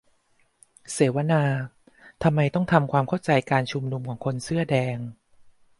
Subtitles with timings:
[0.93, 1.43] เสวนา:
[2.23, 4.97] ทำไมต้องทำความเข้าใจการชุมนุมของคนเสื้อแดง